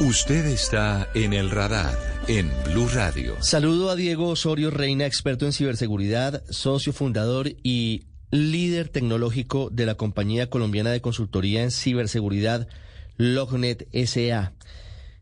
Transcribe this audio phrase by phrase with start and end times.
[0.00, 1.96] Usted está en el radar
[2.28, 3.34] en Blue Radio.
[3.40, 9.94] Saludo a Diego Osorio Reina, experto en ciberseguridad, socio fundador y líder tecnológico de la
[9.94, 12.68] compañía colombiana de consultoría en ciberseguridad
[13.16, 14.52] Lognet SA.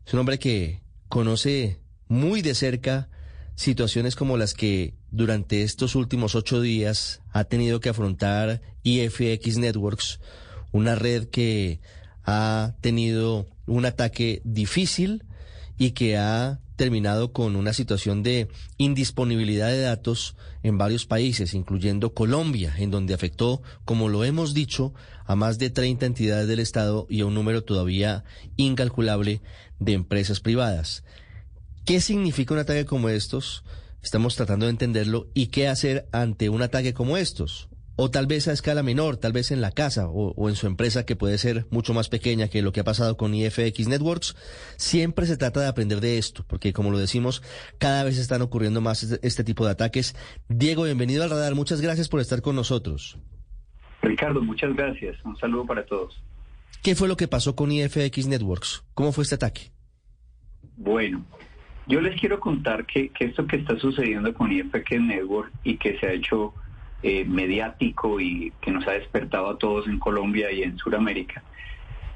[0.05, 1.79] Es un hombre que conoce
[2.09, 3.07] muy de cerca
[3.55, 10.19] situaciones como las que durante estos últimos ocho días ha tenido que afrontar IFX Networks,
[10.73, 11.79] una red que
[12.25, 15.23] ha tenido un ataque difícil
[15.77, 22.13] y que ha terminado con una situación de indisponibilidad de datos en varios países, incluyendo
[22.13, 24.93] Colombia, en donde afectó, como lo hemos dicho,
[25.25, 28.25] a más de 30 entidades del Estado y a un número todavía
[28.57, 29.41] incalculable
[29.79, 31.03] de empresas privadas.
[31.85, 33.63] ¿Qué significa un ataque como estos?
[34.01, 38.47] Estamos tratando de entenderlo y qué hacer ante un ataque como estos o tal vez
[38.47, 41.65] a escala menor, tal vez en la casa o, en su empresa que puede ser
[41.69, 44.35] mucho más pequeña que lo que ha pasado con IFX Networks,
[44.77, 47.41] siempre se trata de aprender de esto, porque como lo decimos,
[47.77, 50.15] cada vez están ocurriendo más este, este tipo de ataques.
[50.49, 53.17] Diego, bienvenido al radar, muchas gracias por estar con nosotros.
[54.01, 56.21] Ricardo, muchas gracias, un saludo para todos.
[56.83, 58.83] ¿Qué fue lo que pasó con IFX Networks?
[58.93, 59.71] ¿Cómo fue este ataque?
[60.77, 61.25] Bueno,
[61.87, 65.97] yo les quiero contar que, que esto que está sucediendo con IFX Network y que
[65.99, 66.53] se ha hecho
[67.07, 71.43] eh, mediático y que nos ha despertado a todos en Colombia y en Sudamérica,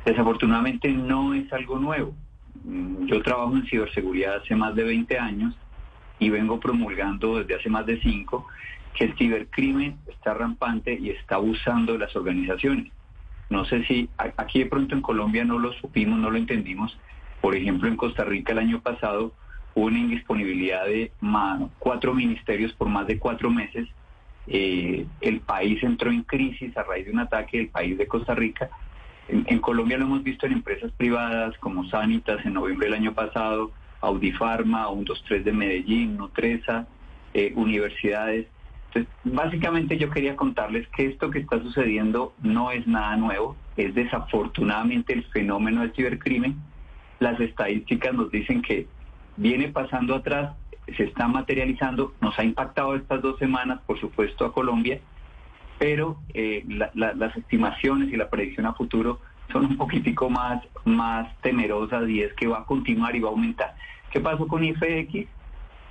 [0.04, 2.16] desafortunadamente no es algo nuevo.
[2.64, 5.56] Mm, yo trabajo en ciberseguridad hace más de 20 años
[6.17, 8.48] y vengo promulgando desde hace más de 5
[8.95, 12.92] que el cibercrimen está rampante y está abusando de las organizaciones.
[13.52, 16.98] No sé si aquí de pronto en Colombia no lo supimos, no lo entendimos.
[17.42, 19.34] Por ejemplo, en Costa Rica el año pasado
[19.76, 21.12] hubo una indisponibilidad de
[21.78, 23.88] cuatro ministerios por más de cuatro meses
[24.52, 28.33] eh, el país entró en crisis a raíz de un ataque del país de Costa
[28.33, 28.69] Rica.
[29.28, 33.72] En, Colombia lo hemos visto en empresas privadas como Sanitas en noviembre del año pasado,
[34.02, 36.88] Audifarma, 123 de Medellín, Nutresa,
[37.36, 38.47] eh, universidades.
[38.88, 43.93] Entonces, básicamente yo quería contarles que esto que está sucediendo no es nada nuevo, es
[43.93, 46.55] desafortunadamente el fenómeno del cibercrimen.
[47.20, 48.87] Las estadísticas nos dicen que
[49.37, 50.55] viene pasando atrás
[50.95, 55.00] se está materializando, nos ha impactado estas dos semanas, por supuesto, a Colombia,
[55.77, 56.64] pero eh,
[56.94, 59.20] las estimaciones y la predicción a futuro
[59.52, 63.32] son un poquitico más, más temerosas y es que va a continuar y va a
[63.32, 63.76] aumentar.
[64.11, 65.28] ¿Qué pasó con IFX?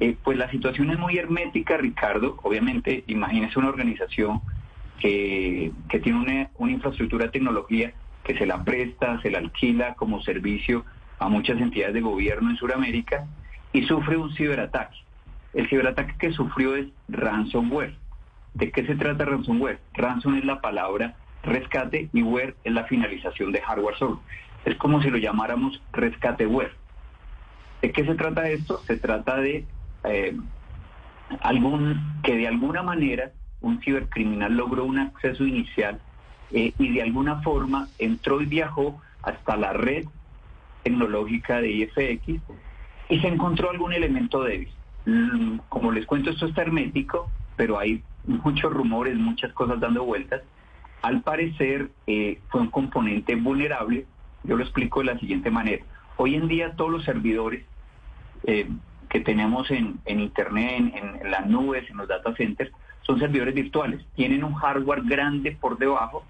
[0.00, 2.38] Eh, pues la situación es muy hermética, Ricardo.
[2.42, 4.41] Obviamente, imagínese una organización
[5.00, 7.92] que, que tiene una, una infraestructura de tecnología
[8.25, 10.84] que se la presta, se la alquila como servicio
[11.19, 13.26] a muchas entidades de gobierno en Sudamérica
[13.72, 14.96] y sufre un ciberataque.
[15.54, 17.96] El ciberataque que sufrió es ransomware.
[18.54, 19.80] ¿De qué se trata ransomware?
[19.94, 24.24] Ransom es la palabra rescate y ware es la finalización de hardware software.
[24.64, 26.72] Es como si lo llamáramos rescateware.
[27.80, 28.80] ¿De qué se trata esto?
[28.86, 29.64] Se trata de
[30.04, 30.36] eh,
[31.40, 36.00] algún que de alguna manera un cibercriminal logró un acceso inicial
[36.52, 40.06] eh, y de alguna forma entró y viajó hasta la red
[40.82, 42.42] tecnológica de IFX
[43.08, 44.69] y se encontró algún elemento débil.
[45.06, 50.42] Mm, como les cuento, esto está hermético, pero hay muchos rumores, muchas cosas dando vueltas.
[51.02, 54.06] Al parecer eh, fue un componente vulnerable.
[54.44, 55.84] Yo lo explico de la siguiente manera.
[56.16, 57.64] Hoy en día todos los servidores
[58.44, 58.69] eh,
[59.08, 62.70] que tenemos en, Internet, en, las nubes, en los data centers,
[63.02, 64.04] son servidores virtuales.
[64.14, 66.25] Tienen un hardware grande por debajo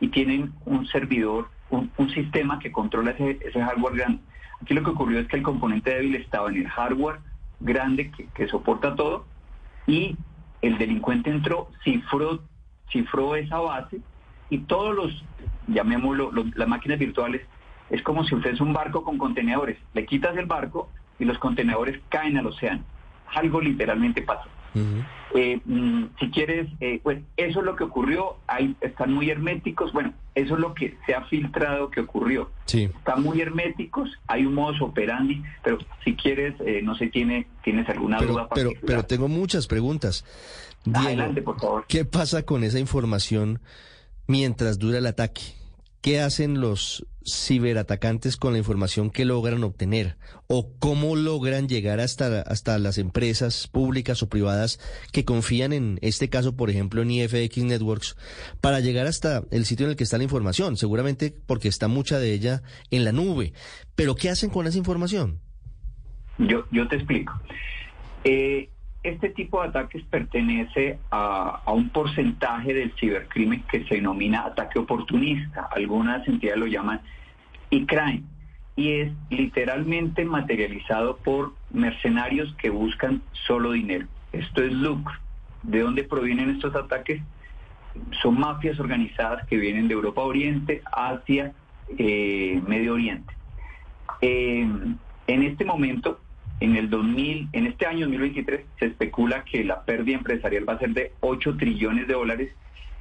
[0.00, 4.22] y tienen un servidor, un, sistema que controla ese, ese hardware grande.
[4.64, 7.18] Aquí lo que ocurrió es que el componente débil estaba en el hardware
[7.60, 9.26] grande que, soporta todo
[9.86, 10.16] y
[10.62, 12.40] el delincuente entró, cifró,
[12.90, 14.00] cifró esa base
[14.48, 15.22] y todos los,
[15.66, 17.42] llamémoslo, las máquinas virtuales,
[17.90, 19.76] es como si usted es un barco con contenedores.
[19.92, 20.88] Le quitas el barco
[21.18, 22.84] y los contenedores caen al océano.
[23.34, 24.48] Algo literalmente pasó.
[25.34, 29.92] Eh, mm, si quieres, eh, pues eso es lo que ocurrió, ahí están muy herméticos,
[29.92, 32.50] bueno, eso es lo que se ha filtrado que ocurrió.
[32.66, 32.84] Sí.
[32.84, 37.88] Están muy herméticos, hay un modus operandi, pero si quieres, eh, no sé, tiene, tienes
[37.88, 38.48] alguna duda.
[38.54, 40.24] Pero, pero tengo muchas preguntas.
[40.92, 41.84] Adelante, por favor.
[41.88, 43.60] ¿Qué pasa con esa información
[44.26, 45.42] mientras dura el ataque?
[46.04, 50.18] ¿Qué hacen los ciberatacantes con la información que logran obtener?
[50.48, 54.78] ¿O cómo logran llegar hasta, hasta las empresas públicas o privadas
[55.12, 58.18] que confían en este caso, por ejemplo, en IFX Networks,
[58.60, 60.76] para llegar hasta el sitio en el que está la información?
[60.76, 62.60] Seguramente porque está mucha de ella
[62.90, 63.54] en la nube.
[63.94, 65.40] Pero ¿qué hacen con esa información?
[66.36, 67.32] Yo, yo te explico.
[68.24, 68.68] Eh,
[69.04, 75.68] este tipo de ataques pertenece a, un porcentaje del cibercrimen que se denomina ataque oportunista.
[75.70, 77.00] Algunas entidades lo llaman
[77.70, 78.22] e-crime.
[78.76, 84.06] y es literalmente materializado por mercenarios que buscan solo dinero.
[84.32, 85.14] Esto es lucro.
[85.62, 87.22] ¿De dónde provienen estos ataques?
[88.22, 91.52] Son mafias organizadas que vienen de Europa Oriente, Asia,
[91.98, 93.32] eh, Medio Oriente.
[94.22, 94.66] Eh,
[95.26, 96.20] en este momento,
[96.60, 100.78] en el 2000, en este año 2023, se especula que la pérdida empresarial va a
[100.78, 102.52] ser de 8 trillones de dólares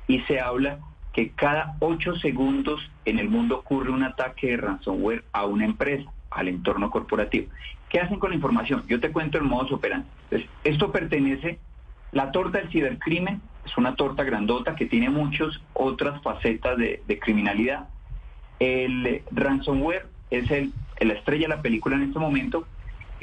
[0.07, 0.79] y se habla
[1.13, 6.09] que cada 8 segundos en el mundo ocurre un ataque de ransomware a una empresa,
[6.31, 7.47] al entorno corporativo.
[7.89, 8.83] ¿Qué hacen con la información?
[8.87, 10.07] Yo te cuento el modo operandi.
[10.63, 11.59] esto pertenece,
[12.11, 17.87] la torta del cibercrimen es una torta grandota que tiene muchas otras facetas de, criminalidad.
[18.59, 22.67] El ransomware es el, la estrella de la película en este momento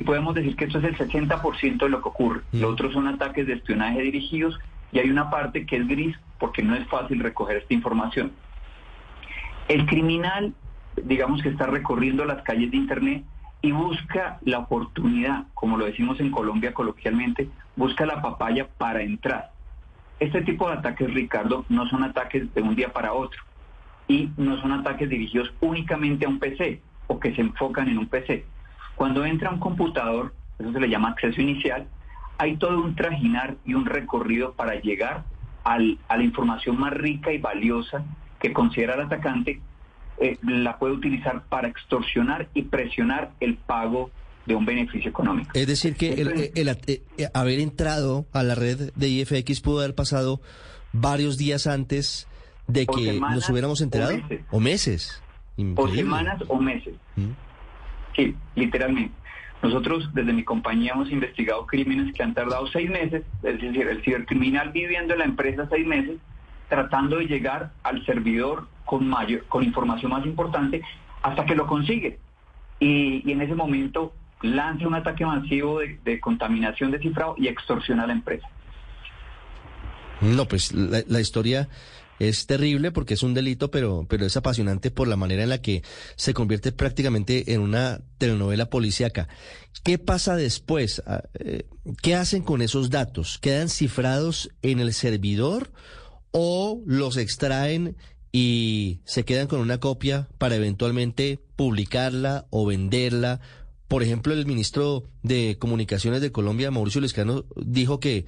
[0.00, 2.40] y podemos decir que esto es el 60% de lo que ocurre.
[2.52, 2.64] Mm.
[2.64, 4.58] otros son ataques de espionaje dirigidos
[4.92, 8.32] y hay una parte que es gris porque no es fácil recoger esta información.
[9.68, 10.54] El criminal,
[11.04, 13.24] digamos que está recorriendo las calles de Internet
[13.60, 19.50] y busca la oportunidad, como lo decimos en Colombia coloquialmente, busca la papaya para entrar.
[20.18, 23.42] Este tipo de ataques, Ricardo, no son ataques de un día para otro
[24.08, 28.06] y no son ataques dirigidos únicamente a un PC o que se enfocan en un
[28.06, 28.46] PC.
[29.00, 31.88] Cuando entra un computador, eso se le llama acceso inicial,
[32.36, 35.24] hay todo un trajinar y un recorrido para llegar
[35.64, 38.04] a la información más rica y valiosa
[38.38, 39.62] que considera el atacante,
[40.18, 44.10] eh, la puede utilizar para extorsionar y presionar el pago
[44.44, 45.50] de un beneficio económico.
[45.54, 49.94] Es decir, que el, eh, eh, haber entrado a la red de IFX pudo haber
[49.94, 50.42] pasado
[50.92, 52.28] varios días antes
[52.66, 54.20] de que nos hubiéramos enterado.
[54.50, 55.22] O meses.
[55.74, 56.94] O, semanas o meses.
[57.16, 57.30] Mm.
[58.14, 59.14] Sí, literalmente.
[59.62, 64.02] Nosotros desde mi compañía hemos investigado crímenes que han tardado seis meses, es decir, el
[64.02, 66.16] cibercriminal viviendo en la empresa seis meses,
[66.68, 70.80] tratando de llegar al servidor con mayor, con información más importante,
[71.22, 72.18] hasta que lo consigue.
[72.78, 78.06] Y, en ese momento lanza un ataque masivo de, contaminación de cifrado y extorsiona a
[78.06, 78.48] la empresa.
[80.22, 81.68] No, pues la historia
[82.20, 85.62] es terrible porque es un delito, pero, pero es apasionante por la manera en la
[85.62, 85.82] que
[86.16, 89.26] se convierte prácticamente en una telenovela policíaca.
[89.82, 91.02] ¿Qué pasa después?
[91.06, 91.66] Ah, eh,
[92.02, 93.38] ¿Qué hacen con esos datos?
[93.38, 95.72] ¿Quedan cifrados en el servidor
[96.30, 97.96] o los extraen
[98.32, 103.40] y se quedan con una copia para eventualmente publicarla o venderla?
[103.88, 108.26] Por ejemplo, el ministro de Comunicaciones de Colombia, Mauricio Lescano, dijo que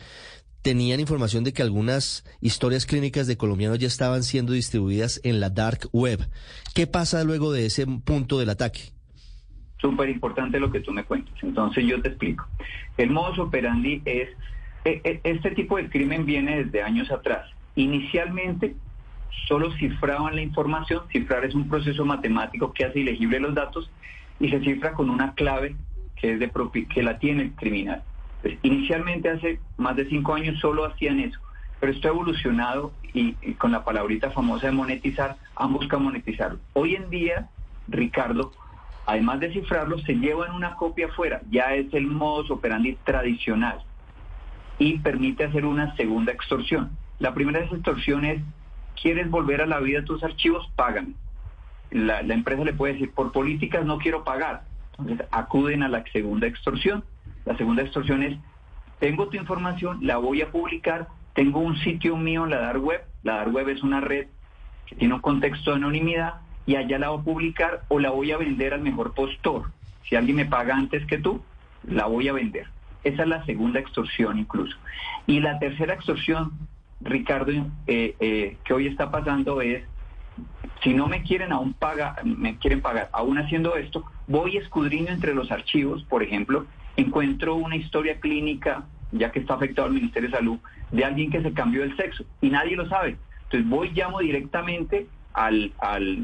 [0.62, 5.50] tenían información de que algunas historias clínicas de colombianos ya estaban siendo distribuidas en la
[5.50, 6.20] dark web.
[6.74, 8.92] ¿Qué pasa luego de ese punto del ataque?
[9.80, 11.34] Súper importante lo que tú me cuentas.
[11.42, 12.46] Entonces yo te explico.
[12.96, 14.28] El modus operandi es,
[14.84, 17.50] e, e, este tipo de crimen viene desde años atrás.
[17.74, 18.76] Inicialmente
[19.48, 23.90] solo cifraban la información, cifrar es un proceso matemático que hace ilegible los datos
[24.38, 25.74] y se cifra con una clave
[26.16, 26.50] que, es de
[26.88, 28.04] que la tiene el criminal.
[28.42, 31.38] Pues, inicialmente hace más de cinco años solo hacían eso,
[31.80, 36.58] pero esto ha evolucionado y, con la palabrita famosa de monetizar, han buscado monetizarlo.
[36.72, 37.48] Hoy en día,
[37.88, 38.52] Ricardo,
[39.06, 43.82] además de cifrarlo, se llevan una copia afuera, ya es el modus operandi tradicional
[44.78, 46.90] y permite hacer una segunda extorsión.
[47.20, 48.42] La primera extorsión es,
[49.00, 50.68] ¿quieres volver a la vida tus archivos?
[51.90, 54.64] La, la empresa le puede decir, por políticas no quiero pagar.
[54.98, 57.04] Entonces acuden a la segunda extorsión
[57.44, 58.36] la segunda extorsión es,
[59.00, 63.02] tengo tu información, la voy a publicar, tengo un sitio mío en la dark web,
[63.22, 64.26] la dark web es una red
[64.86, 66.34] que tiene un contexto de anonimidad
[66.66, 69.70] y allá la voy a publicar o la voy a vender al mejor postor.
[70.08, 71.42] Si alguien me paga antes que tú,
[71.84, 72.66] la voy a vender.
[73.04, 74.76] Esa es la segunda extorsión incluso.
[75.26, 76.52] Y la tercera extorsión,
[77.00, 77.52] Ricardo,
[77.86, 79.82] eh, eh, que hoy está pasando es,
[80.82, 85.34] si no me quieren aún pagar, me quieren pagar, aún haciendo esto, voy escudriño entre
[85.34, 90.36] los archivos, por ejemplo, encuentro una historia clínica, ya que está afectado al Ministerio de
[90.36, 90.58] Salud,
[90.90, 93.16] de alguien que se cambió el sexo y nadie lo sabe.
[93.44, 95.72] Entonces voy, llamo directamente al,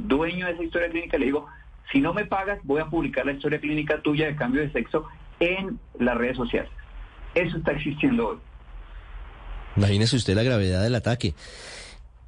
[0.08, 1.46] dueño de esa historia clínica y le digo,
[1.92, 5.06] si no me pagas, voy a publicar la historia clínica tuya de cambio de sexo
[5.40, 6.70] en las redes sociales.
[7.34, 8.38] Eso está existiendo hoy.
[9.76, 11.34] Imagínese usted la gravedad del ataque.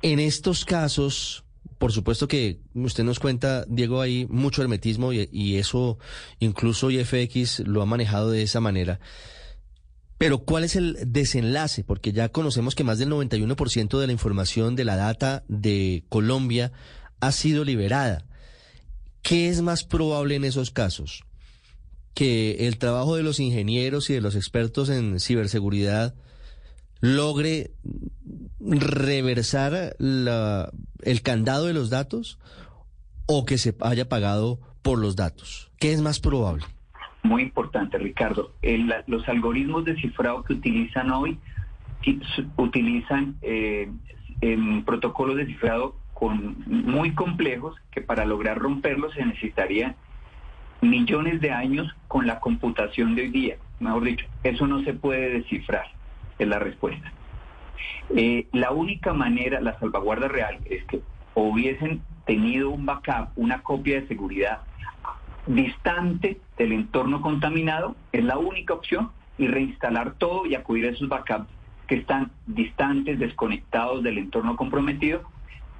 [0.03, 1.45] En estos casos,
[1.81, 5.99] por supuesto que usted nos cuenta, Diego, hay mucho hermetismo y, eso
[6.39, 9.01] incluso IFX lo ha manejado de esa manera.
[10.19, 11.83] Pero ¿cuál es el desenlace?
[11.83, 16.71] Porque ya conocemos que más del 91% de la información de la data de Colombia
[17.19, 18.27] ha sido liberada.
[19.23, 21.25] ¿Qué es más probable en esos casos?
[22.13, 26.15] Que el trabajo de los ingenieros y de los expertos en ciberseguridad
[27.01, 27.71] logre
[28.61, 30.71] reversar la,
[31.03, 32.39] el candado de los datos
[33.27, 35.71] o que se haya pagado por los datos?
[35.79, 36.65] ¿Qué es más probable?
[37.23, 38.53] Muy importante, Ricardo.
[39.07, 41.39] los algoritmos de cifrado que utilizan hoy
[42.57, 43.91] utilizan eh,
[44.87, 49.97] protocolos de cifrado con, muy complejos que para lograr romperlos se necesitaría
[50.81, 53.57] millones de años con la computación de hoy día.
[53.81, 55.87] Mejor dicho, eso no se puede descifrar,
[56.41, 57.13] es la respuesta.
[58.17, 61.01] Eh, la única manera, la salvaguarda real, es que
[61.35, 64.63] hubiesen tenido un backup, una copia de seguridad
[65.47, 71.09] distante del entorno contaminado, es la única opción, y reinstalar todo y acudir a esos
[71.09, 71.49] backups
[71.87, 75.23] que están distantes, desconectados del entorno comprometido,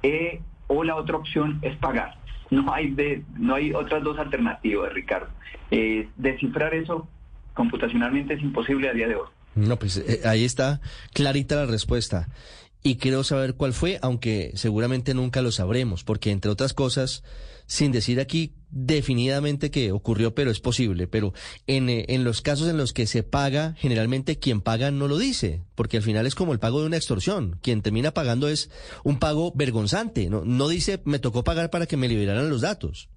[0.03, 2.15] eh, o la otra opción es pagar.
[2.49, 5.29] No hay, de, no hay otras dos alternativas, Ricardo.
[5.69, 7.07] Eh, descifrar eso
[7.53, 9.27] computacionalmente es imposible a día de hoy.
[9.55, 10.81] No, pues eh, ahí está
[11.13, 12.29] clarita la respuesta.
[12.83, 17.23] Y quiero saber cuál fue, aunque seguramente nunca lo sabremos, porque entre otras cosas,
[17.67, 21.33] sin decir aquí definidamente que ocurrió, pero es posible, pero
[21.67, 25.19] en, eh, en, los casos en los que se paga, generalmente quien paga no lo
[25.19, 27.59] dice, porque al final es como el pago de una extorsión.
[27.61, 28.71] Quien termina pagando es
[29.03, 33.09] un pago vergonzante, no, no dice me tocó pagar para que me liberaran los datos.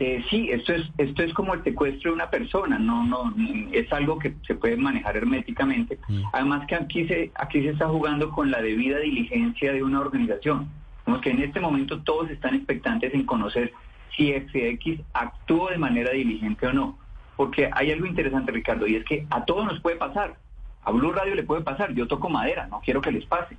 [0.00, 3.34] Eh, sí, esto es, esto es como el secuestro de una persona, no, no,
[3.72, 5.98] es algo que se puede manejar herméticamente.
[6.06, 6.22] Mm.
[6.32, 10.68] Además que aquí se, aquí se está jugando con la debida diligencia de una organización.
[11.04, 13.72] Como que en este momento todos están expectantes en conocer
[14.16, 16.96] si FX actuó de manera diligente o no.
[17.34, 20.36] Porque hay algo interesante, Ricardo, y es que a todos nos puede pasar.
[20.84, 23.56] A Blue Radio le puede pasar, yo toco madera, no quiero que les pase.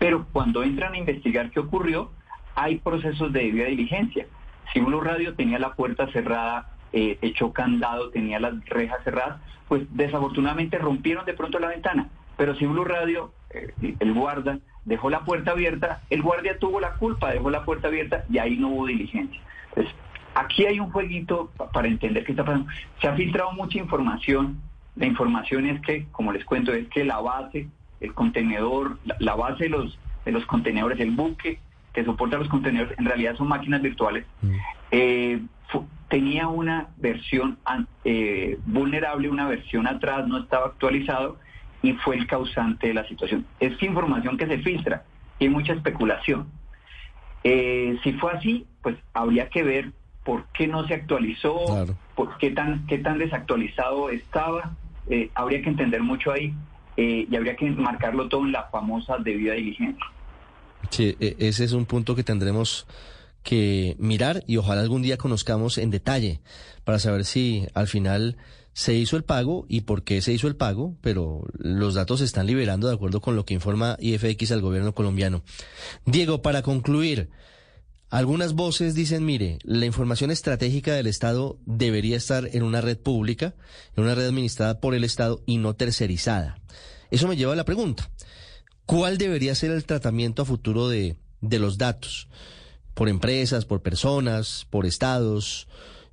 [0.00, 2.10] Pero cuando entran a investigar qué ocurrió,
[2.56, 4.26] hay procesos de debida diligencia.
[4.72, 9.82] Si Blue Radio tenía la puerta cerrada, eh, echó candado, tenía las rejas cerradas, pues
[9.90, 12.08] desafortunadamente rompieron de pronto la ventana.
[12.36, 16.94] Pero si Blue Radio, eh, el guarda, dejó la puerta abierta, el guardia tuvo la
[16.94, 19.40] culpa, dejó la puerta abierta y ahí no hubo diligencia.
[19.68, 19.94] Entonces,
[20.34, 22.70] aquí hay un jueguito para entender qué está pasando.
[23.00, 24.60] Se ha filtrado mucha información.
[24.96, 27.68] La información es que, como les cuento, es que la base,
[28.00, 31.60] el contenedor, la, base de los, de los contenedores, el buque,
[31.92, 34.54] que soporta los contenedores, en realidad son máquinas virtuales, mm.
[34.92, 35.40] eh,
[36.08, 37.58] tenía una versión
[38.04, 41.38] eh, vulnerable, una versión atrás, no estaba actualizado
[41.82, 43.46] y fue el causante de la situación.
[43.60, 45.04] Es información que se filtra
[45.38, 46.48] y hay mucha especulación.
[47.44, 49.92] Eh, si fue así, pues habría que ver
[50.24, 54.74] por qué no se actualizó, por qué tan, qué tan desactualizado estaba.
[55.34, 56.52] habría que entender mucho ahí
[56.96, 60.04] y habría que marcarlo todo en la famosa debida diligencia.
[60.88, 62.86] Sí, e, ese es un punto que tendremos
[63.42, 66.40] que mirar y ojalá algún día conozcamos en detalle
[66.84, 68.36] para saber si al final
[68.72, 72.24] se hizo el pago y por qué se hizo el pago, pero los datos se
[72.24, 75.42] están liberando de acuerdo con lo que informa IFX al gobierno colombiano.
[76.06, 77.30] Diego, para concluir,
[78.10, 83.54] algunas voces dicen, mire, la información estratégica del Estado debería estar en una red pública,
[83.96, 86.58] en una red administrada por el Estado y no tercerizada.
[87.10, 88.10] Eso me lleva a la pregunta.
[88.90, 92.28] ¿Cuál debería ser el tratamiento a futuro de, los datos?
[92.92, 95.68] Por empresas, por personas, por estados.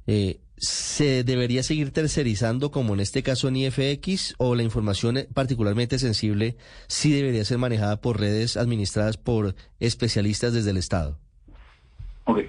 [0.06, 5.98] Eh, ¿Se debería seguir tercerizando como en este caso en IFX o la información particularmente
[5.98, 6.56] sensible
[6.86, 11.18] sí debería ser manejada por redes administradas por especialistas desde el Estado?
[12.26, 12.42] Ok.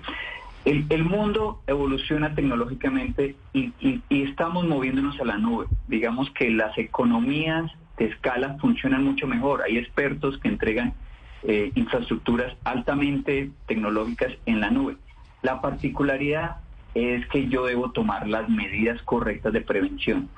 [0.66, 3.72] El, mundo evoluciona tecnológicamente y,
[4.10, 5.68] estamos moviéndonos a la nube.
[5.86, 9.62] Digamos que las economías de escala funcionan mucho mejor.
[9.62, 10.94] Hay expertos que entregan
[11.42, 14.96] eh, infraestructuras altamente tecnológicas en la nube.
[15.42, 16.56] La particularidad
[16.94, 20.28] es que yo debo tomar las medidas correctas de prevención.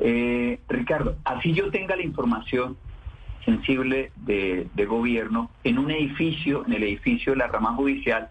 [0.00, 2.76] Eh, Ricardo, así yo tenga la información
[3.44, 8.30] sensible de, gobierno en un edificio, en el edificio de la rama judicial,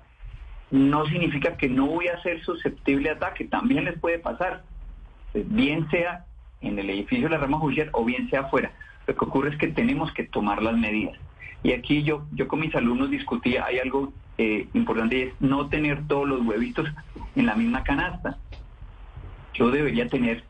[0.69, 4.63] no significa que no voy a ser susceptible a ataque, también les puede pasar,
[5.33, 6.25] bien sea
[6.61, 8.71] en el edificio de la rama judicial o bien sea afuera.
[9.05, 11.17] Lo que ocurre es que tenemos que tomar las medidas.
[11.63, 16.07] Y aquí yo, yo con mis alumnos discutía, hay algo eh, importante es no tener
[16.07, 16.87] todos los huevitos
[17.35, 18.37] en la misma canasta.
[19.53, 20.43] Yo debería tener,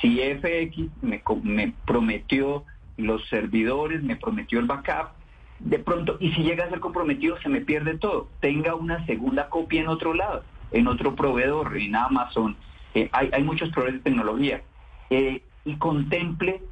[0.00, 2.64] si FX me, me prometió
[2.96, 5.10] los servidores, me prometió el backup,
[5.58, 8.28] de pronto, y si llega a ser comprometido, se me pierde todo.
[8.40, 12.56] Tenga una segunda copia en otro lado, en otro proveedor, en Amazon.
[12.94, 14.62] Eh, hay, hay muchos proveedores de tecnología.
[15.10, 16.62] Eh, y contemple,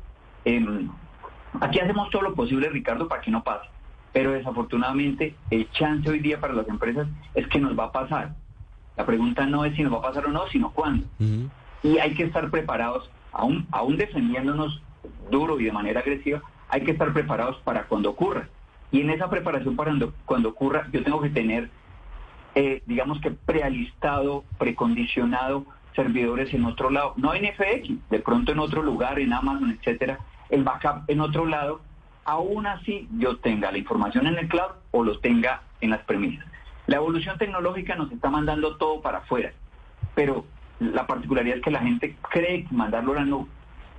[0.45, 0.89] em,
[1.61, 3.69] aquí hacemos todo lo posible, Ricardo, para que no pase,
[4.13, 8.35] pero desafortunadamente el chance hoy día para las empresas es que nos va a pasar.
[8.97, 11.07] La pregunta no es si nos va a pasar o no, sino cuándo.
[11.83, 14.83] Y hay que estar preparados, aún, aún defendiéndonos
[15.31, 18.49] duro y de manera agresiva, hay que estar preparados para cuando ocurra.
[18.91, 21.69] Y en esa preparación para cuando, cuando ocurra, yo tengo que tener
[22.59, 28.61] eh, digamos que prealistado, precondicionado servidores en otro lado, no en FX, de pronto en
[28.61, 31.81] otro lugar, en Amazon, etcétera, el backup en otro lado,
[32.25, 36.47] aún así yo tenga la información en el cloud o lo tenga en las premisas.
[36.87, 39.53] La evolución tecnológica nos está mandando todo para afuera,
[40.15, 40.45] pero
[40.79, 43.49] la particularidad es que la gente cree que mandarlo a la nube,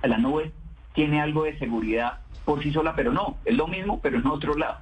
[0.02, 0.52] a la nube
[0.94, 4.56] tiene algo de seguridad por sí sola, pero no, es lo mismo, pero en otro
[4.56, 4.78] lado.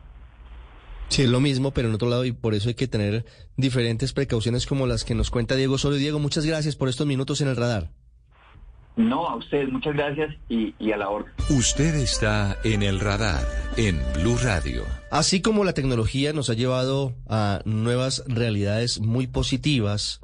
[1.09, 3.25] Sí, es lo mismo, pero en otro lado, y por eso hay que tener
[3.57, 5.97] diferentes precauciones como las que nos cuenta Diego Solo.
[5.97, 7.91] Diego, muchas gracias por estos minutos en el radar.
[8.97, 11.31] No, a ustedes, muchas gracias y, y a la orden.
[11.51, 13.47] Usted está en el radar,
[13.77, 14.85] en Blue Radio.
[15.11, 20.21] Así como la tecnología nos ha llevado a nuevas realidades muy positivas,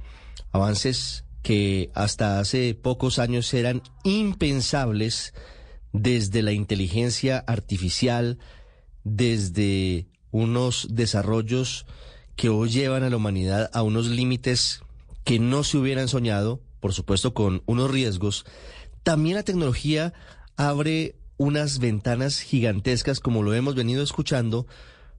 [0.52, 5.34] avances que hasta hace pocos años eran impensables
[5.92, 8.38] desde la inteligencia artificial,
[9.04, 11.86] desde unos desarrollos
[12.34, 14.80] que hoy llevan a la humanidad a unos límites
[15.22, 18.44] que no se hubieran soñado, por supuesto con unos riesgos,
[19.04, 20.12] también la tecnología
[20.56, 24.66] abre unas ventanas gigantescas, como lo hemos venido escuchando,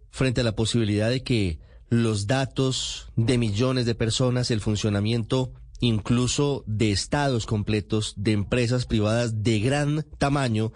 [0.10, 6.64] frente a la posibilidad de que los datos de millones de personas, el funcionamiento incluso
[6.66, 10.72] de estados completos, de empresas privadas de gran tamaño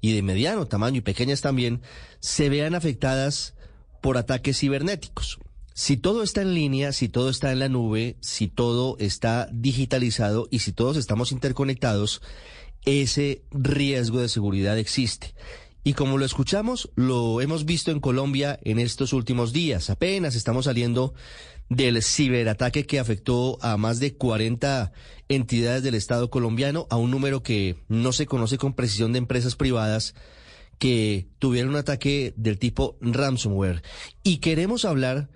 [0.00, 1.80] y de mediano tamaño y pequeñas también,
[2.20, 3.54] se vean afectadas
[4.02, 5.38] por ataques cibernéticos.
[5.72, 10.46] Si todo está en línea, si todo está en la nube, si todo está digitalizado
[10.50, 12.20] y si todos estamos interconectados,
[12.84, 15.34] ese riesgo de seguridad existe.
[15.82, 19.88] Y como lo escuchamos, lo hemos visto en Colombia en estos últimos días.
[19.88, 21.14] Apenas estamos saliendo
[21.70, 24.92] del ciberataque que afectó a más de 40
[25.28, 29.56] entidades del Estado colombiano, a un número que no se conoce con precisión de empresas
[29.56, 30.14] privadas
[30.82, 33.84] que tuvieron un ataque del tipo ransomware.
[34.24, 35.30] Y queremos hablar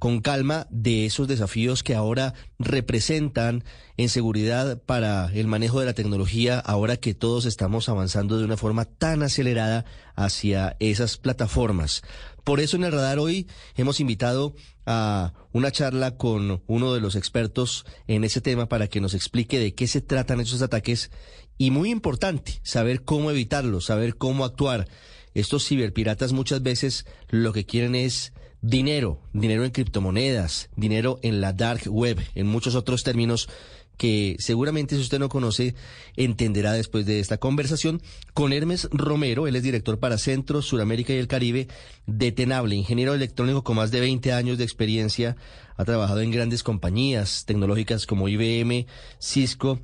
[0.00, 3.62] con calma de esos desafíos que ahora representan
[3.96, 8.56] en seguridad para el manejo de la tecnología, ahora que todos estamos avanzando de una
[8.56, 9.84] forma tan acelerada
[10.16, 12.02] hacia esas plataformas.
[12.44, 14.54] Por eso en el radar hoy hemos invitado
[14.84, 19.58] a una charla con uno de los expertos en ese tema para que nos explique
[19.58, 21.10] de qué se tratan esos ataques
[21.56, 24.88] y muy importante, saber cómo evitarlos, saber cómo actuar.
[25.32, 31.54] Estos ciberpiratas muchas veces lo que quieren es dinero, dinero en criptomonedas, dinero en la
[31.54, 33.48] dark web, en muchos otros términos
[33.96, 35.74] que seguramente si usted no conoce
[36.16, 38.02] entenderá después de esta conversación
[38.32, 41.68] con Hermes Romero, él es director para Centro, Suramérica y el Caribe
[42.06, 45.36] de Tenable, ingeniero electrónico con más de 20 años de experiencia,
[45.76, 48.86] ha trabajado en grandes compañías tecnológicas como IBM,
[49.18, 49.80] Cisco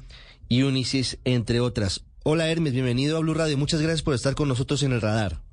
[0.49, 2.05] y Unisys, entre otras.
[2.23, 5.50] Hola Hermes, bienvenido a Blue Radio, muchas gracias por estar con nosotros en el radar.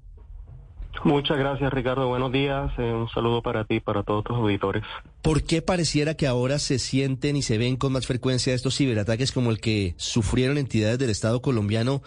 [1.03, 2.07] Muchas gracias, Ricardo.
[2.07, 2.71] Buenos días.
[2.77, 4.83] Eh, un saludo para ti y para todos tus auditores.
[5.21, 9.31] ¿Por qué pareciera que ahora se sienten y se ven con más frecuencia estos ciberataques
[9.31, 12.01] como el que sufrieron entidades del Estado colombiano?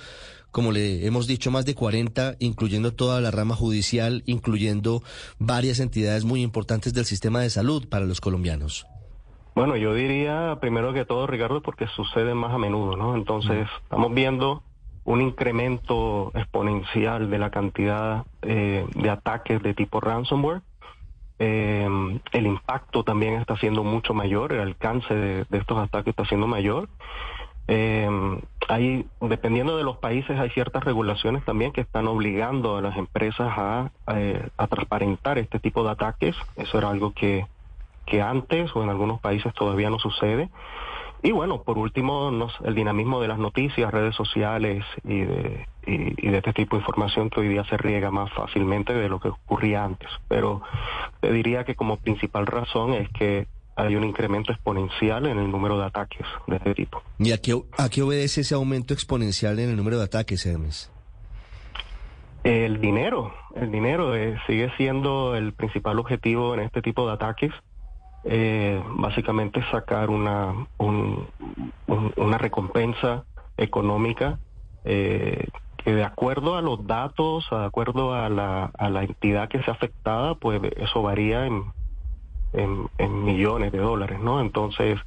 [0.50, 5.02] Como le hemos dicho, más de 40, incluyendo toda la rama judicial, incluyendo
[5.38, 8.86] varias entidades muy importantes del sistema de salud para los colombianos.
[9.54, 13.14] Bueno, yo diría primero que todo, Ricardo, porque sucede más a menudo, ¿no?
[13.14, 13.82] Entonces, mm.
[13.84, 14.62] estamos viendo
[15.04, 20.62] un incremento exponencial de la cantidad eh, de ataques de tipo ransomware.
[21.38, 21.88] Eh,
[22.32, 26.88] el impacto también está siendo mucho mayor, el alcance de, estos ataques está siendo mayor.
[27.66, 28.08] Eh,
[28.68, 33.48] hay, dependiendo de los países, hay ciertas regulaciones también que están obligando a las empresas
[33.56, 36.36] a, a transparentar este tipo de ataques.
[36.56, 37.46] Eso era algo que,
[38.06, 40.50] que antes o en algunos países todavía no sucede.
[41.22, 42.30] Y bueno, por último,
[42.64, 47.28] el dinamismo de las noticias, redes sociales y de, y, de este tipo de información
[47.28, 50.08] que hoy día se riega más fácilmente de lo que ocurría antes.
[50.28, 50.62] Pero
[51.20, 55.78] te diría que como principal razón es que hay un incremento exponencial en el número
[55.78, 57.02] de ataques de este tipo.
[57.18, 60.90] ¿Y a qué, a qué obedece ese aumento exponencial en el número de ataques, Hermes?
[62.44, 67.52] El dinero, el dinero eh, sigue siendo el principal objetivo en este tipo de ataques
[68.24, 73.24] eh, básicamente sacar una, una recompensa
[73.56, 74.38] económica
[74.84, 79.62] eh, que de acuerdo a los datos, de acuerdo a la, a la entidad que
[79.62, 81.72] sea afectada, pues eso varía en,
[82.52, 84.40] en, millones de dólares, ¿no?
[84.40, 84.98] Entonces,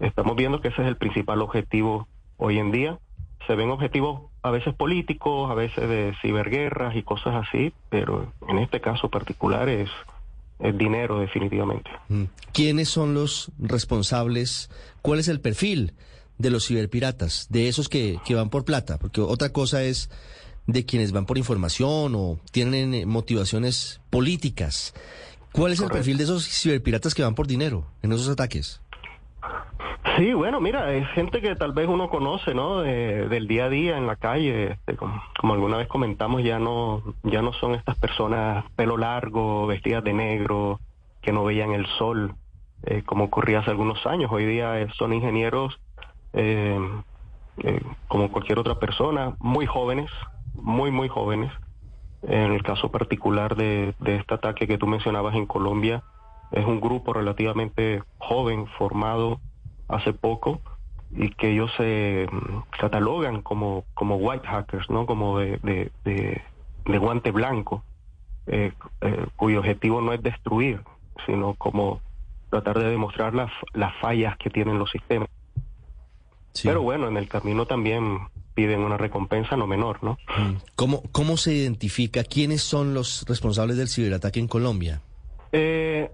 [0.00, 2.98] estamos viendo que ese es el principal objetivo hoy en día.
[3.46, 8.58] Se ven objetivos a veces políticos, a veces de ciberguerras y cosas así, pero en
[8.58, 9.90] este caso particular es
[10.60, 11.90] el dinero definitivamente.
[12.08, 12.24] Mm.
[12.52, 14.70] ¿Quiénes son los responsables?
[15.02, 15.94] ¿Cuál es el perfil
[16.38, 17.46] de los ciberpiratas?
[17.50, 20.10] De esos que, que van por plata, porque otra cosa es
[20.66, 24.94] de quienes van por información o tienen eh, motivaciones políticas.
[25.52, 28.80] ¿Cuál es el perfil de esos ciberpiratas que van por dinero en esos ataques?
[30.16, 32.82] Sí, bueno, mira, es gente que tal vez uno conoce, ¿no?
[32.82, 37.42] del día a día en la calle, este, como, alguna vez comentamos, ya no, ya
[37.42, 40.78] no son estas personas pelo largo, vestidas de negro,
[41.20, 42.34] que no veían el sol,
[42.84, 44.30] eh, como ocurría hace algunos años.
[44.30, 45.80] Hoy día eh, son ingenieros
[46.32, 46.78] eh,
[48.06, 50.10] como cualquier otra persona, muy jóvenes,
[50.54, 51.50] muy, muy jóvenes.
[52.22, 56.02] En el caso particular de, de este ataque que tú mencionabas en Colombia,
[56.54, 59.40] es un grupo relativamente joven, formado
[59.88, 60.60] hace poco,
[61.10, 65.04] y que ellos se mm, catalogan como, como white hackers, ¿no?
[65.06, 65.90] Como de, de,
[66.84, 67.84] de, guante blanco,
[68.46, 70.80] eh, eh, cuyo objetivo no es destruir,
[71.26, 72.00] sino como
[72.50, 75.28] tratar de demostrar las, las fallas que tienen los sistemas.
[76.62, 78.20] Pero bueno, en el camino también
[78.54, 80.18] piden una recompensa no menor, ¿no?
[80.38, 80.54] Mm.
[80.76, 85.00] ¿Cómo, ¿Cómo se identifica quiénes son los responsables del ciberataque en Colombia?
[85.50, 86.10] Eh,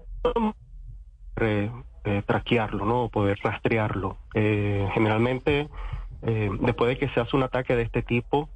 [2.03, 3.09] eh, traquearlo, ¿no?
[3.09, 4.17] Poder rastrearlo.
[4.33, 5.69] Eh, generalmente,
[6.23, 8.49] eh, después de que se hace un ataque de este tipo,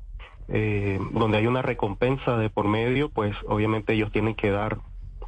[0.48, 4.78] eh, donde hay una recompensa de por medio, pues obviamente ellos tienen que dar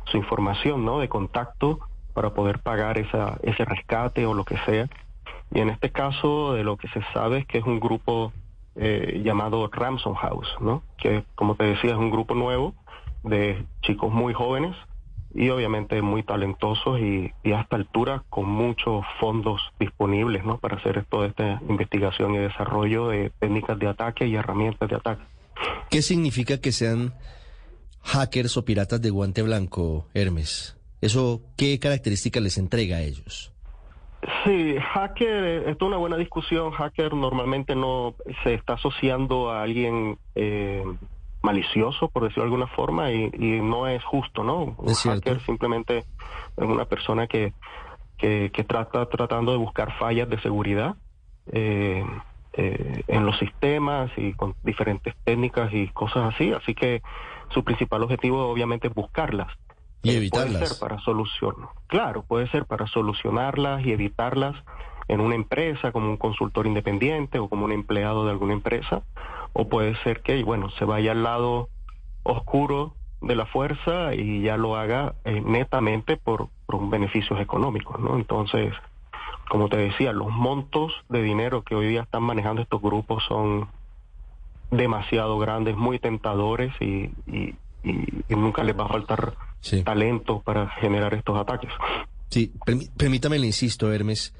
[0.05, 0.99] su información, ¿no?
[0.99, 1.79] De contacto
[2.13, 4.87] para poder pagar esa, ese rescate o lo que sea.
[5.51, 8.33] Y en este caso, de lo que se sabe es que es un grupo
[8.75, 10.83] llamado Ramson House, ¿no?
[10.97, 12.75] Que, como te decía, es un grupo nuevo
[13.23, 14.75] de chicos muy jóvenes
[15.37, 20.57] y obviamente muy talentosos y, a esta altura con muchos fondos disponibles ¿no?
[20.57, 25.21] para hacer toda esta investigación y desarrollo de técnicas de ataque y herramientas de ataque.
[25.91, 27.13] ¿Qué significa que sean
[28.01, 30.75] hackers o piratas de guante blanco, Hermes?
[31.01, 33.53] ¿Eso qué características les entrega a ellos?
[34.43, 36.71] Sí, hacker, esto es una buena discusión.
[36.71, 40.83] Hacker normalmente no se está asociando a alguien eh,
[41.41, 43.29] malicioso, por decirlo de alguna forma, y,
[43.61, 44.75] no es justo, ¿no?
[44.77, 46.05] Un hacker simplemente es
[46.57, 47.53] una persona que,
[48.17, 50.95] que, trata tratando de buscar fallas de seguridad
[51.51, 52.03] eh,
[52.53, 56.51] eh, en los sistemas y con diferentes técnicas y cosas así.
[56.51, 57.01] Así que
[57.49, 59.53] su principal objetivo obviamente es buscarlas.
[60.03, 60.53] Y evitarlas.
[60.53, 61.69] Puede ser para solucionar.
[61.87, 64.55] Claro, puede ser para solucionarlas y evitarlas
[65.07, 69.03] en una empresa como un consultor independiente o como un empleado de alguna empresa
[69.53, 71.69] o puede ser que, bueno, se vaya al lado
[72.23, 78.15] oscuro de la fuerza y ya lo haga eh, netamente por, por beneficios económicos, ¿no?
[78.15, 78.73] Entonces,
[79.49, 83.67] como te decía, los montos de dinero que hoy día están manejando estos grupos son
[84.69, 87.55] demasiado grandes, muy tentadores y, y,
[88.27, 89.33] nunca les va a faltar
[89.85, 91.71] talento para generar estos ataques.
[92.29, 92.51] Sí,
[92.97, 94.33] permítame, le insisto, Hermes.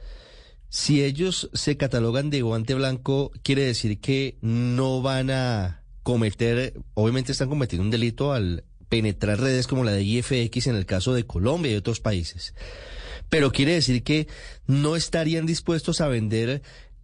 [0.69, 7.31] Si ellos se catalogan de guante blanco, quiere decir que no van a cometer, obviamente
[7.31, 11.25] están cometiendo un delito al penetrar redes como la de IFX en el caso de
[11.25, 12.53] Colombia y otros países.
[13.29, 14.27] Pero quiere decir que
[14.65, 16.61] no estarían dispuestos a vender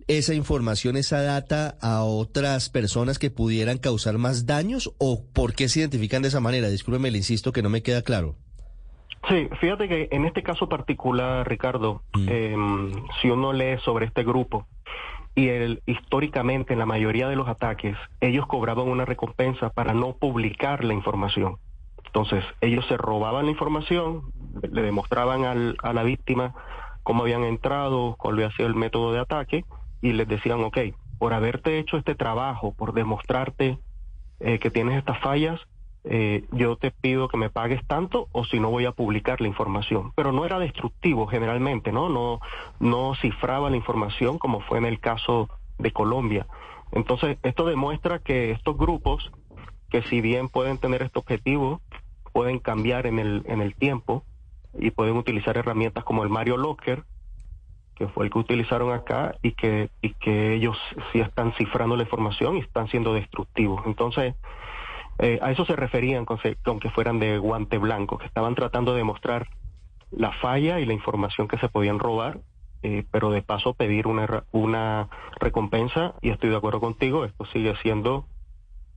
[0.08, 5.70] esa información, esa data a otras personas que pudieran causar más daños o por qué
[5.70, 6.70] se identifican de esa manera?
[6.70, 8.38] Discúlpeme, le insisto que no me queda claro.
[9.30, 12.28] Sí, fíjate que en este caso particular, Ricardo, mm.
[12.30, 14.68] em, si uno lee sobre este grupo
[15.36, 20.14] y el, históricamente en la mayoría de los ataques, ellos cobraban una recompensa para no
[20.14, 21.58] publicar la información.
[22.06, 24.24] Entonces, ellos se robaban la información,
[24.62, 26.54] le demostraban al, a la víctima
[27.02, 29.66] cómo habían entrado, cuál había sido el método de ataque,
[30.02, 30.78] y les decían, ok,
[31.18, 33.80] por haberte hecho este trabajo, por demostrarte
[34.40, 35.60] eh, que tienes estas fallas,
[36.06, 39.48] eh, yo te pido que me pagues tanto o si no voy a publicar la
[39.48, 40.12] información.
[40.16, 42.10] Pero no era destructivo generalmente, ¿no?
[42.10, 42.40] No,
[42.80, 46.46] no cifraba la información como fue en el caso de Colombia.
[46.92, 49.32] Entonces, esto demuestra que estos grupos,
[49.90, 51.82] que si bien pueden tener este objetivo,
[52.34, 54.24] pueden cambiar en el, en el tiempo
[54.78, 57.04] y pueden utilizar herramientas como el Mario Locker,
[57.96, 60.78] que fue el que utilizaron acá, y que, y que ellos
[61.12, 63.84] sí están cifrando la información y están siendo destructivos.
[63.86, 64.36] Entonces,
[65.20, 66.40] eh, a eso se referían con,
[66.80, 69.48] que fueran de guante blanco, que estaban tratando de mostrar
[70.12, 72.40] la falla y la información que se podían robar,
[72.82, 77.74] eh, pero de paso pedir una, una recompensa, y estoy de acuerdo contigo, esto sigue
[77.82, 78.28] siendo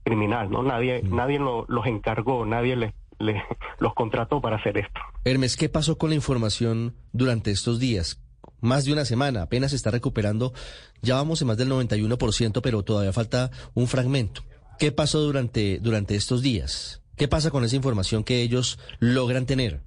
[0.03, 0.63] criminal, ¿no?
[0.63, 1.15] Nadie, mm.
[1.15, 2.93] nadie los encargó, nadie les,
[3.79, 4.99] los contrató para hacer esto.
[5.23, 8.21] Hermes, ¿qué pasó con la información durante estos días?
[8.59, 10.53] Más de una semana, apenas se está recuperando,
[11.01, 14.41] ya vamos en más del 91%, pero todavía falta un fragmento.
[14.79, 17.01] ¿Qué pasó durante, durante estos días?
[17.15, 19.81] ¿Qué pasa con esa información que ellos logran tener?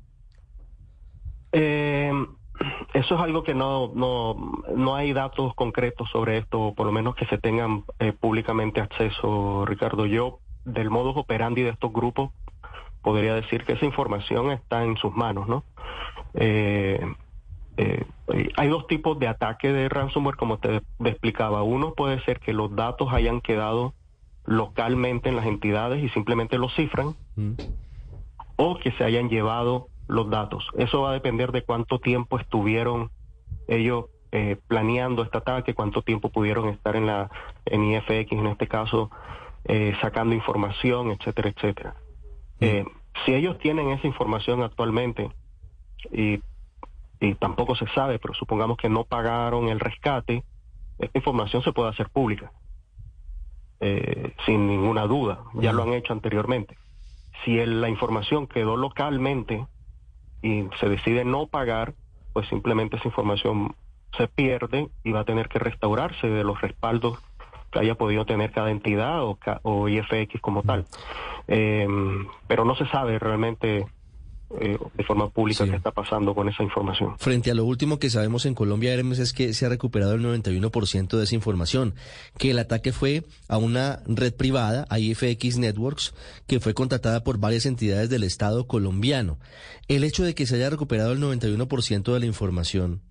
[1.53, 2.13] Eh,
[2.95, 7.15] eso es algo que no, no, no hay datos concretos sobre esto, por lo menos
[7.15, 10.07] que se tengan eh, públicamente acceso, Ricardo.
[10.07, 12.31] Yo, del modo operandi de estos grupos,
[13.03, 15.65] podría decir que esa información está en sus manos, ¿no?
[16.35, 17.01] Eh,
[17.77, 18.05] eh,
[18.57, 21.63] hay dos tipos de ataque de ransomware, como te, explicaba.
[21.63, 23.95] Uno puede ser que los datos hayan quedado
[24.51, 27.53] localmente en las entidades y simplemente los cifran, mm.
[28.57, 30.67] o que se hayan llevado los datos.
[30.77, 33.13] Eso va a depender de cuánto tiempo estuvieron
[33.69, 37.31] ellos eh, planeando este ataque, cuánto tiempo pudieron estar en la
[37.65, 39.13] en IFX, en este caso,
[39.67, 41.95] eh, sacando información, etcétera, etcétera.
[42.59, 42.65] Mm.
[42.65, 42.85] Eh,
[43.25, 45.31] si ellos tienen esa información actualmente
[46.11, 46.41] y,
[47.21, 50.43] y tampoco se sabe, pero supongamos que no pagaron el rescate,
[50.99, 52.51] esta información se puede hacer pública,
[54.45, 55.41] sin ninguna duda.
[55.55, 56.77] Ya lo han hecho anteriormente.
[57.45, 59.67] Si la información quedó localmente
[60.43, 61.95] y se decide no pagar,
[62.33, 63.75] pues simplemente esa información
[64.17, 67.19] se pierde y va a tener que restaurarse de los respaldos
[67.71, 70.87] que haya podido tener cada entidad o, o IFX como tal.
[71.49, 71.87] Eh,
[72.47, 73.87] pero no se sabe realmente
[74.59, 77.17] eh, de forma pública qué está pasando con esa información.
[77.19, 80.23] Frente a lo último que sabemos en Colombia, Hermes, es que se ha recuperado el
[80.23, 81.95] 91% de esa información,
[82.37, 86.15] que el ataque fue a una red privada, a IFX Networks,
[86.49, 89.39] que fue contratada por varias entidades del Estado colombiano.
[89.87, 93.03] El hecho de que se haya recuperado el 91% de la información,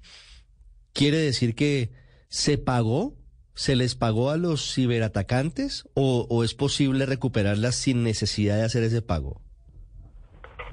[0.91, 1.91] ¿quiere decir que
[2.28, 3.15] se pagó?
[3.54, 8.84] ¿Se les pagó a los ciberatacantes o, o es posible recuperarlas sin necesidad de hacer
[8.84, 9.41] ese pago?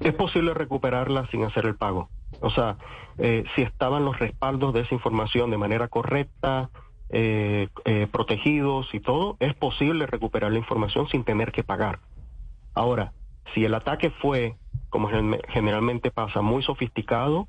[0.01, 2.09] Es posible recuperarla sin hacer el pago.
[2.41, 2.77] O sea,
[3.19, 6.71] eh, si estaban los respaldos de esa información de manera correcta,
[7.09, 12.01] eh, eh, protegidos y todo, es posible recuperar la información sin tener que pagar.
[12.75, 13.13] Ahora,
[13.55, 14.57] si el ataque fue,
[14.91, 15.09] como
[15.49, 17.49] generalmente pasa, muy sofisticado,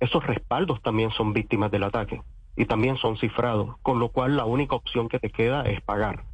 [0.00, 2.20] esos respaldos también son víctimas del ataque
[2.56, 6.24] y también son cifrados, con lo cual la única opción que te queda es pagar.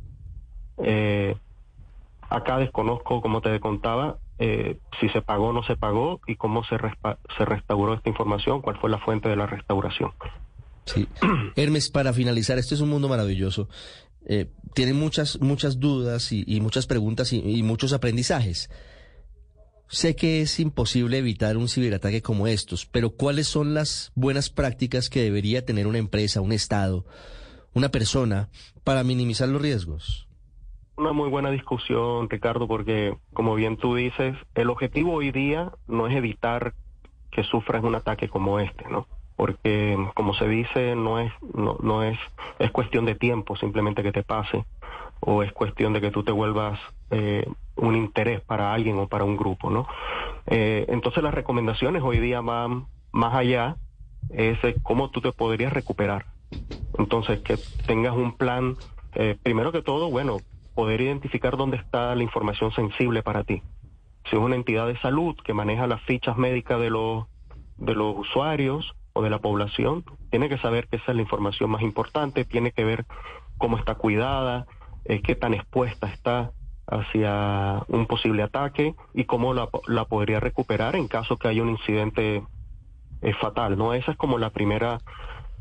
[2.28, 6.62] Acá desconozco, como te contaba, eh, si se pagó o no se pagó y cómo
[6.64, 6.76] se,
[7.36, 10.12] se restauró esta información, cuál fue la fuente de la restauración.
[10.84, 11.08] Sí.
[11.56, 13.68] Hermes, para finalizar, esto es un mundo maravilloso.
[14.26, 18.70] Eh, tiene muchas, muchas dudas y, muchas preguntas y, muchos aprendizajes.
[19.88, 25.08] Sé que es imposible evitar un ciberataque como estos, pero ¿cuáles son las buenas prácticas
[25.08, 27.06] que debería tener una empresa, un Estado,
[27.72, 28.50] una persona
[28.84, 30.27] para minimizar los riesgos?
[30.98, 36.08] Una muy buena discusión, Ricardo, porque como bien tú dices, el objetivo hoy día no
[36.08, 36.74] es evitar
[37.30, 39.06] que sufras un ataque como este, ¿no?
[39.36, 42.18] Porque como se dice, no es no, no es
[42.58, 44.64] es cuestión de tiempo simplemente que te pase
[45.20, 46.80] o es cuestión de que tú te vuelvas
[47.10, 49.86] eh, un interés para alguien o para un grupo, ¿no?
[50.46, 53.76] Eh, entonces las recomendaciones hoy día van más allá,
[54.30, 56.26] es cómo tú te podrías recuperar.
[56.98, 58.76] Entonces que tengas un plan,
[59.14, 60.42] eh, primero que todo, bueno,
[60.78, 63.64] poder identificar dónde está la información sensible para ti.
[64.30, 67.26] Si es una entidad de salud que maneja las fichas médicas de los,
[67.78, 71.68] de los usuarios o de la población, tiene que saber que esa es la información
[71.68, 73.06] más importante, tiene que ver
[73.56, 74.68] cómo está cuidada,
[75.04, 76.52] eh, qué tan expuesta está
[76.86, 81.70] hacia un posible ataque y cómo la, la podría recuperar en caso que haya un
[81.70, 82.44] incidente
[83.20, 83.76] eh, fatal.
[83.76, 83.94] ¿no?
[83.94, 85.00] Esa es como la primera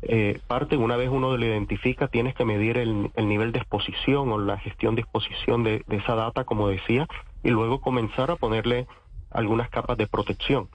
[0.02, 4.38] eh, parte, una vez uno lo identifica, tienes que medir el, nivel de exposición o
[4.38, 7.08] la gestión de exposición de, esa data, como decía,
[7.42, 8.86] y luego comenzar a ponerle
[9.30, 10.68] algunas capas de protección.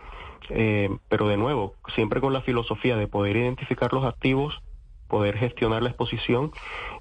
[0.50, 4.62] Eh, pero de nuevo, siempre con la filosofía de poder identificar los activos,
[5.08, 6.52] poder gestionar la exposición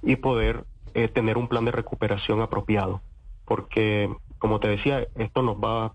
[0.03, 3.01] y poder eh, tener un plan de recuperación apropiado.
[3.45, 5.95] Porque, como te decía, esto nos va,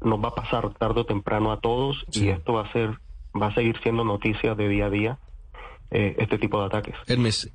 [0.00, 3.00] nos va a pasar tarde o temprano a todos y esto va a ser,
[3.40, 5.18] va a seguir siendo noticia de día a día
[5.90, 6.94] eh, este tipo de ataques.
[7.06, 7.50] Hermes,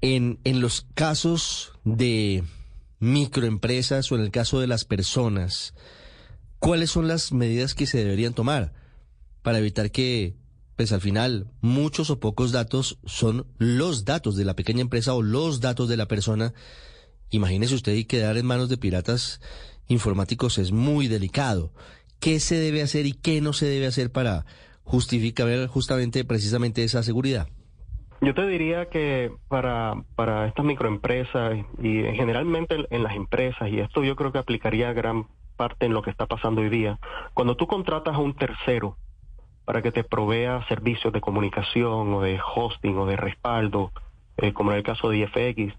[0.00, 2.44] en, en los casos de
[3.00, 5.74] microempresas o en el caso de las personas,
[6.58, 8.72] ¿cuáles son las medidas que se deberían tomar
[9.42, 10.36] para evitar que,
[10.76, 15.22] pues al final, muchos o pocos datos son los datos de la pequeña empresa o
[15.22, 16.54] los datos de la persona?
[17.30, 19.40] Imagínese usted y quedar en manos de piratas
[19.88, 21.72] informáticos es muy delicado.
[22.20, 24.44] ¿Qué se debe hacer y qué no se debe hacer para
[24.82, 27.48] justificar justamente precisamente esa seguridad?
[28.20, 34.02] Yo te diría que para, para estas microempresas y generalmente en las empresas, y esto
[34.02, 35.26] yo creo que aplicaría gran
[35.56, 36.98] parte en lo que está pasando hoy día,
[37.34, 38.96] cuando tú contratas a un tercero
[39.64, 43.92] para que te provea servicios de comunicación o de hosting o de respaldo,
[44.38, 45.74] eh, como en el caso de IFX,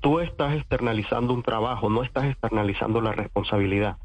[0.00, 3.96] tú estás externalizando un trabajo, no estás externalizando la responsabilidad.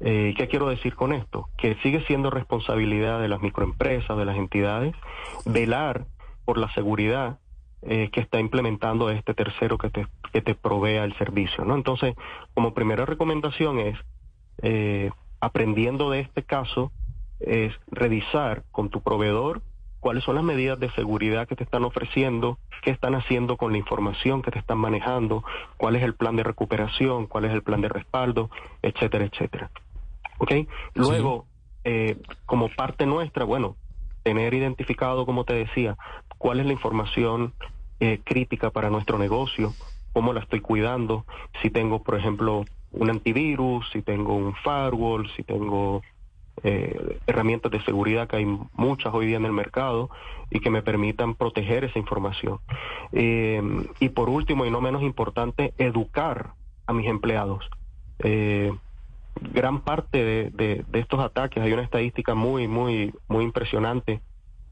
[0.00, 1.48] Eh, ¿Qué quiero decir con esto?
[1.56, 4.94] Que sigue siendo responsabilidad de las microempresas, de las entidades,
[5.46, 6.06] velar
[6.46, 7.38] por la seguridad
[7.82, 11.64] eh, que está implementando este tercero que te, que te provea el servicio.
[11.64, 11.74] ¿no?
[11.74, 12.14] Entonces,
[12.54, 13.98] como primera recomendación es,
[14.62, 16.90] eh, aprendiendo de este caso,
[17.40, 19.60] es revisar con tu proveedor
[20.00, 23.78] cuáles son las medidas de seguridad que te están ofreciendo, qué están haciendo con la
[23.78, 25.44] información que te están manejando,
[25.76, 28.48] cuál es el plan de recuperación, cuál es el plan de respaldo,
[28.82, 29.70] etcétera, etcétera.
[30.38, 30.52] ¿Ok?
[30.94, 31.46] Luego,
[31.84, 33.76] eh, como parte nuestra, bueno,
[34.26, 35.96] tener identificado, como te decía,
[36.36, 37.52] cuál es la información
[38.00, 39.72] eh, crítica para nuestro negocio,
[40.12, 41.24] cómo la estoy cuidando,
[41.62, 46.02] si tengo, por ejemplo, un antivirus, si tengo un firewall, si tengo
[46.64, 50.10] eh, herramientas de seguridad que hay muchas hoy día en el mercado
[50.50, 52.58] y que me permitan proteger esa información.
[53.12, 53.62] Eh,
[54.00, 56.54] y por último, y no menos importante, educar
[56.88, 57.64] a mis empleados.
[58.18, 58.72] Eh,
[59.40, 64.20] gran parte de, estos ataques, hay una estadística muy, muy, muy impresionante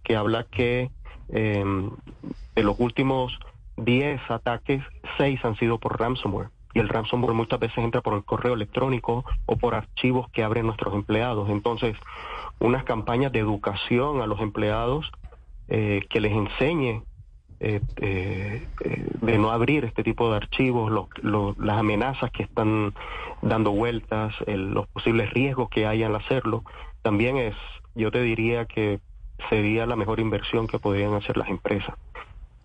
[0.03, 0.90] que habla que
[1.29, 3.38] de los últimos
[3.77, 4.83] 10 ataques,
[5.16, 9.24] 6 han sido por ransomware y el ransomware muchas veces entra por el correo electrónico
[9.46, 11.48] o por archivos que abren nuestros empleados.
[11.48, 11.96] Entonces,
[12.59, 15.11] unas campañas de educación a los empleados
[15.68, 17.03] eh, que les enseñe
[17.60, 18.66] eh, eh,
[19.20, 22.94] de no abrir este tipo de archivos, las amenazas que están
[23.42, 26.64] dando vueltas, los posibles riesgos que hay al hacerlo,
[27.02, 27.54] también es,
[27.94, 29.00] yo te diría que
[29.50, 31.94] sería la mejor inversión que podrían hacer las empresas.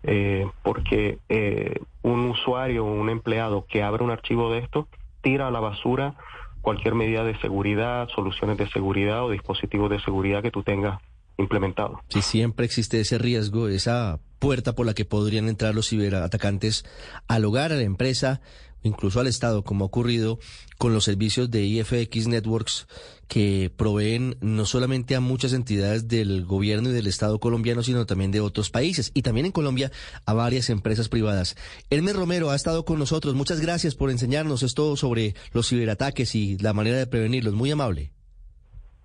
[0.04, 4.88] Eh, porque eh, un usuario o un empleado que abre un archivo de esto
[5.22, 6.16] tira a la basura
[6.62, 11.02] cualquier medida de seguridad, soluciones de seguridad o dispositivos de seguridad que tú tengas
[11.38, 12.00] implementado.
[12.08, 16.86] Si siempre existe ese riesgo, esa puerta por la que podrían entrar los ciberatacantes
[17.28, 18.42] al hogar, a la empresa,
[18.84, 20.40] incluso al Estado, como ha ocurrido
[20.78, 22.88] con los servicios de IFX Networks
[23.28, 28.32] que proveen no solamente a muchas entidades del gobierno y del Estado colombiano, sino también
[28.32, 29.92] de otros países y también en Colombia
[30.26, 31.56] a varias empresas privadas.
[31.90, 33.36] Hermes Romero ha estado con nosotros.
[33.36, 37.54] Muchas gracias por enseñarnos esto sobre los ciberataques y la manera de prevenirlos.
[37.54, 38.12] Muy amable.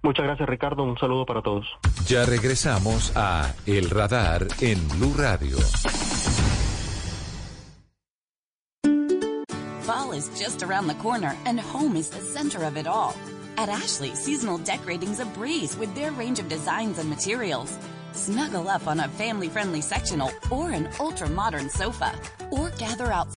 [0.05, 1.65] Muchas gracias Ricardo, un saludo para todos.
[2.07, 5.57] Ya regresamos a El Radar en Blue Radio.
[9.81, 13.15] Fall is just around the corner and home is the center of it all.
[13.57, 17.79] At Ashley, seasonal decorating's a breeze with their range of designs and materials.
[18.13, 22.13] Snuggle up on a family-friendly sectional or an ultra-modern sofa
[22.51, 23.33] or gather out